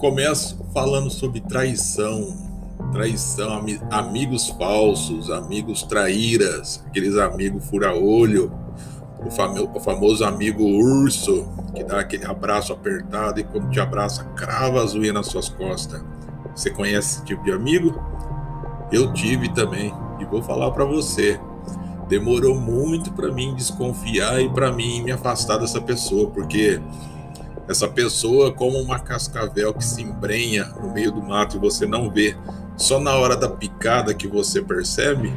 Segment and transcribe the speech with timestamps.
[0.00, 2.34] começo falando sobre traição,
[2.90, 8.50] traição, amigos falsos, amigos traíras, aqueles amigos fura-olho,
[9.24, 14.24] o, famo, o famoso amigo urso, que dá aquele abraço apertado e quando te abraça,
[14.34, 16.02] crava as unhas nas suas costas.
[16.56, 18.02] Você conhece esse tipo de amigo?
[18.90, 21.38] Eu tive também e vou falar para você.
[22.08, 26.80] Demorou muito para mim desconfiar e para mim me afastar dessa pessoa, porque
[27.70, 32.10] essa pessoa, como uma cascavel que se embrenha no meio do mato e você não
[32.10, 32.36] vê,
[32.76, 35.32] só na hora da picada que você percebe,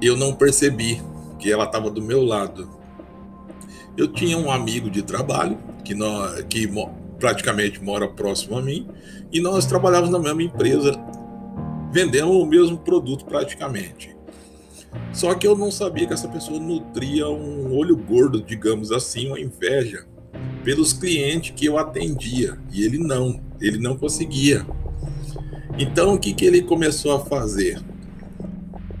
[0.00, 1.02] eu não percebi
[1.38, 2.70] que ela estava do meu lado.
[3.94, 5.94] Eu tinha um amigo de trabalho que,
[6.48, 6.72] que
[7.18, 8.88] praticamente mora próximo a mim
[9.30, 10.98] e nós trabalhávamos na mesma empresa,
[11.92, 14.16] vendendo o mesmo produto praticamente.
[15.12, 19.38] Só que eu não sabia que essa pessoa nutria um olho gordo, digamos assim, uma
[19.38, 20.07] inveja
[20.68, 24.66] pelos clientes que eu atendia e ele não, ele não conseguia.
[25.78, 27.80] Então o que, que ele começou a fazer?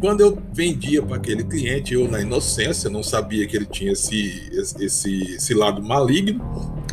[0.00, 4.50] Quando eu vendia para aquele cliente, eu na inocência não sabia que ele tinha esse,
[4.80, 6.42] esse, esse lado maligno,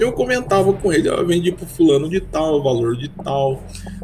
[0.00, 3.62] eu comentava com ele, eu vendi para fulano de tal, valor de tal,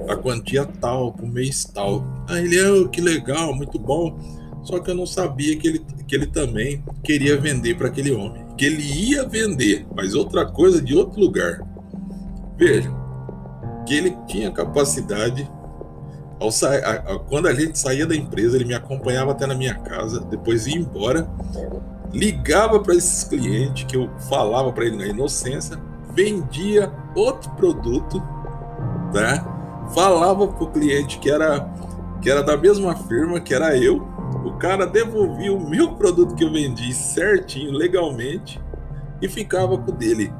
[0.08, 2.06] a quantia tal, para o mês tal.
[2.28, 4.16] Aí ele, oh, que legal, muito bom.
[4.62, 8.41] Só que eu não sabia que ele, que ele também queria vender para aquele homem.
[8.56, 11.60] Que ele ia vender, mas outra coisa de outro lugar.
[12.56, 12.90] Veja,
[13.86, 15.50] que ele tinha capacidade.
[16.38, 16.50] Ao.
[17.28, 20.76] Quando a gente saía da empresa, ele me acompanhava até na minha casa, depois ia
[20.76, 21.28] embora,
[22.12, 25.78] ligava para esses clientes que eu falava para ele na inocência,
[26.12, 28.20] vendia outro produto,
[29.12, 29.88] tá?
[29.94, 31.70] Falava para o cliente que era
[32.20, 34.06] que era da mesma firma, que era eu,
[34.54, 38.60] o cara devolvia o meu produto que eu vendi certinho, legalmente,
[39.20, 40.32] e ficava com o dele.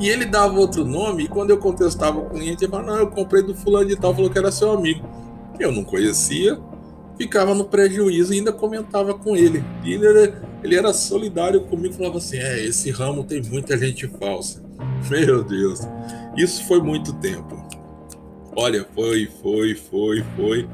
[0.00, 3.06] E ele dava outro nome, e quando eu contestava o cliente, ele falava: Não, eu
[3.08, 5.08] comprei do fulano de tal, falou que era seu amigo.
[5.58, 6.58] Eu não conhecia,
[7.16, 9.62] ficava no prejuízo e ainda comentava com ele.
[9.84, 14.08] E ele era, ele era solidário comigo, falava assim: É, esse ramo tem muita gente
[14.08, 14.62] falsa.
[15.08, 15.80] Meu Deus,
[16.36, 17.62] isso foi muito tempo.
[18.56, 20.68] Olha, foi, foi, foi, foi.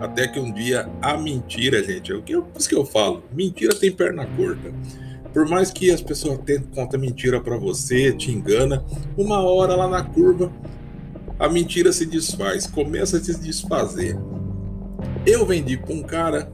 [0.00, 3.24] Até que um dia a mentira, gente, é o que eu, isso que eu falo,
[3.32, 4.72] mentira tem perna curta.
[5.32, 8.84] Por mais que as pessoas tentem contar mentira para você, te engana,
[9.16, 10.50] uma hora lá na curva
[11.38, 14.18] a mentira se desfaz, começa a se desfazer.
[15.24, 16.50] Eu vendi para um cara,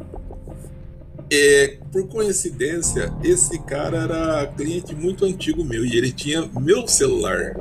[1.31, 7.59] é, por coincidência, esse cara era cliente muito antigo meu e ele tinha meu celular.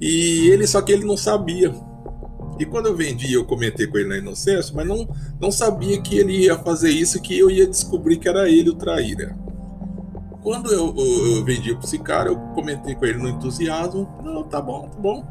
[0.00, 1.74] E ele só que ele não sabia.
[2.58, 5.08] E quando eu vendi, eu comentei com ele na inocência, mas não,
[5.40, 8.74] não sabia que ele ia fazer isso, que eu ia descobrir que era ele o
[8.74, 9.36] traíra.
[10.42, 14.08] Quando eu, eu, eu vendi para esse cara, eu comentei com ele no entusiasmo.
[14.24, 15.24] Não, tá bom, tá bom.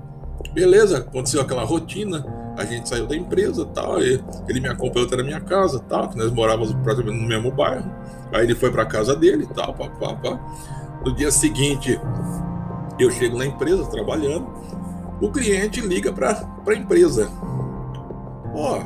[0.53, 2.25] Beleza, aconteceu aquela rotina.
[2.57, 3.99] A gente saiu da empresa tal.
[4.01, 7.89] Ele me acompanhou até na minha casa tal, que nós morávamos praticamente no mesmo bairro.
[8.31, 10.39] Aí ele foi para casa dele tal, pá, pá, pá.
[11.05, 11.99] No dia seguinte,
[12.99, 14.47] eu chego na empresa trabalhando
[15.21, 17.29] o cliente liga para a empresa.
[18.53, 18.81] Ó,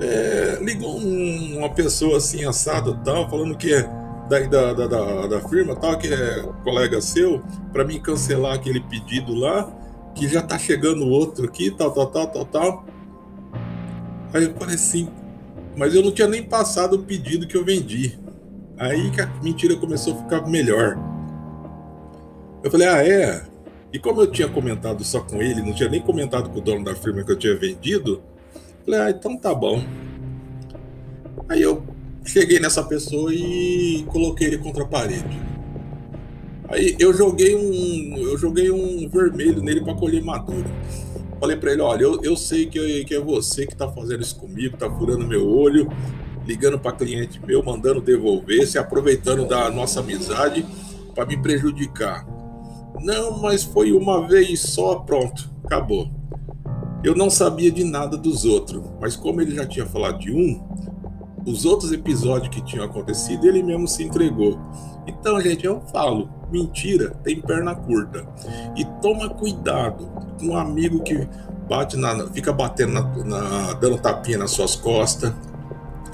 [0.00, 3.82] é, ligou um, uma pessoa assim, assada tal, falando que é
[4.28, 7.42] da, da, da, da firma tal, que é colega seu,
[7.72, 9.72] para mim cancelar aquele pedido lá,
[10.14, 12.84] que já tá chegando outro aqui, tal, tal, tal, tal, tal.
[14.32, 15.08] Aí eu falei assim,
[15.76, 18.18] mas eu não tinha nem passado o pedido que eu vendi.
[18.76, 20.98] Aí que a mentira começou a ficar melhor.
[22.62, 23.47] Eu falei, ah, é?
[23.92, 26.84] E como eu tinha comentado só com ele, não tinha nem comentado com o dono
[26.84, 28.22] da firma que eu tinha vendido,
[28.84, 29.82] falei, ah, então tá bom.
[31.48, 31.82] Aí eu
[32.24, 35.40] cheguei nessa pessoa e coloquei ele contra a parede.
[36.68, 40.66] Aí eu joguei um, eu joguei um vermelho nele para colher maduro.
[41.40, 44.36] Falei para ele, olha, eu, eu sei que, que é você que tá fazendo isso
[44.36, 45.88] comigo, tá furando meu olho,
[46.44, 50.66] ligando para cliente meu, mandando devolver, se aproveitando da nossa amizade
[51.14, 52.37] para me prejudicar.
[53.00, 56.10] Não, mas foi uma vez só, pronto, acabou.
[57.04, 60.60] Eu não sabia de nada dos outros, mas como ele já tinha falado de um,
[61.46, 64.58] os outros episódios que tinham acontecido, ele mesmo se entregou.
[65.06, 68.26] Então, gente, eu falo, mentira tem perna curta.
[68.76, 71.26] E toma cuidado com um amigo que
[71.68, 75.32] bate na, fica batendo na, na, dando tapinha nas suas costas,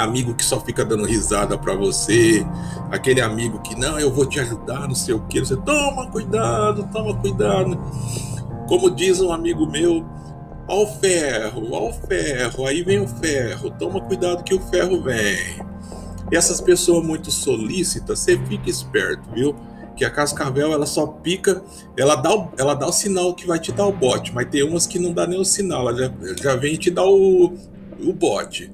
[0.04, 2.46] amigo que só fica dando risada para você,
[2.90, 6.88] aquele amigo que não, eu vou te ajudar, não sei o que, você toma cuidado,
[6.92, 7.78] toma cuidado.
[8.68, 10.06] Como diz um amigo meu,
[10.68, 15.64] ao ferro, ao ferro, aí vem o ferro, toma cuidado que o ferro vem.
[16.30, 19.54] E essas pessoas muito solícitas, você fica esperto, viu?
[19.96, 21.62] que a cascavel ela só pica,
[21.96, 24.62] ela dá, o, ela dá o sinal que vai te dar o bote, mas tem
[24.62, 26.12] umas que não dá nem o sinal, ela já,
[26.42, 27.54] já vem te dar o,
[28.00, 28.72] o bote.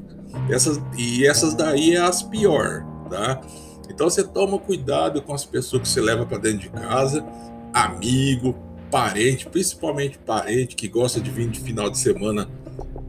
[0.49, 3.41] Essas, e essas daí é as pior, tá?
[3.89, 7.25] Então você toma cuidado com as pessoas que você leva para dentro de casa,
[7.73, 8.55] amigo,
[8.91, 12.49] parente, principalmente parente que gosta de vir de final de semana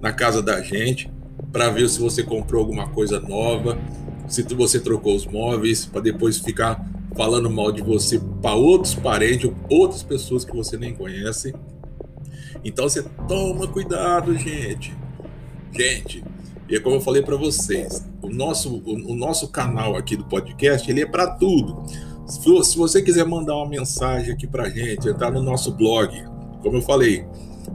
[0.01, 1.11] na casa da gente
[1.51, 3.77] para ver se você comprou alguma coisa nova,
[4.27, 6.85] se você trocou os móveis, para depois ficar
[7.15, 11.53] falando mal de você para outros parentes, outras pessoas que você nem conhece.
[12.63, 14.95] Então você toma cuidado, gente.
[15.73, 16.23] Gente,
[16.71, 20.89] e como eu falei para vocês, o nosso, o, o, nosso canal aqui do podcast,
[20.89, 21.83] ele é para tudo.
[22.25, 26.23] Se, se, você quiser mandar uma mensagem aqui para gente, entrar no nosso blog,
[26.61, 27.25] como eu falei,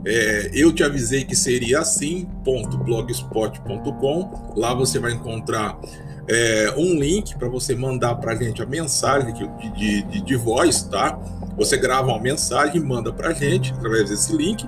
[0.03, 4.53] é, eu te avisei que seria assim.blogspot.com.
[4.55, 5.79] Lá você vai encontrar
[6.27, 10.81] é, um link para você mandar para gente a mensagem de, de, de, de, voz,
[10.83, 11.19] tá?
[11.55, 14.67] Você grava uma mensagem, manda para gente através desse link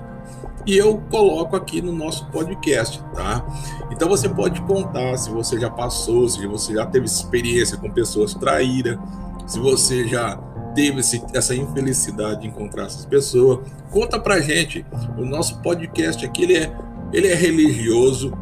[0.66, 3.44] e eu coloco aqui no nosso podcast, tá?
[3.90, 8.34] Então você pode contar se você já passou, se você já teve experiência com pessoas
[8.34, 8.98] traíras,
[9.46, 10.36] se você já
[10.74, 13.60] teve esse, essa infelicidade de encontrar essas pessoas,
[13.90, 14.84] conta pra gente.
[15.18, 16.72] O nosso podcast aqui ele é,
[17.12, 18.32] ele é religioso,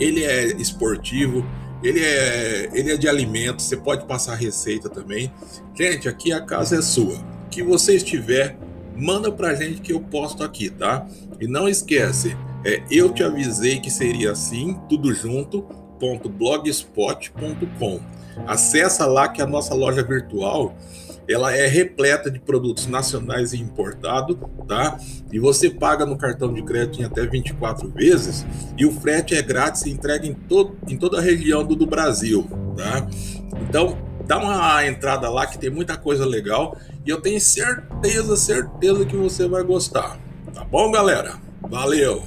[0.00, 1.44] ele é esportivo,
[1.82, 5.30] ele é, ele é de alimento, você pode passar receita também.
[5.74, 7.14] Gente, aqui a casa é sua.
[7.14, 8.56] O que você estiver,
[8.96, 11.06] manda pra gente que eu posto aqui, tá?
[11.40, 15.64] E não esquece, é, eu te avisei que seria assim, tudo junto,
[16.00, 18.00] .blogspot.com.
[18.46, 20.76] Acessa lá que a nossa loja virtual
[21.28, 24.36] ela é repleta de produtos nacionais e importados,
[24.68, 24.98] tá?
[25.32, 28.44] E você paga no cartão de crédito em até 24 vezes
[28.76, 30.36] e o frete é grátis e entrega em,
[30.88, 33.06] em toda a região do, do Brasil, tá?
[33.68, 39.04] Então, dá uma entrada lá que tem muita coisa legal e eu tenho certeza, certeza
[39.04, 40.18] que você vai gostar.
[40.54, 41.34] Tá bom, galera?
[41.62, 42.22] Valeu!